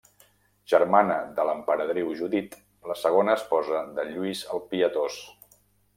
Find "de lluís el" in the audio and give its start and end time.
3.99-4.65